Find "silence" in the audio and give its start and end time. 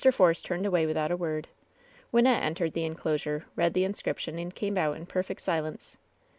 5.41-5.95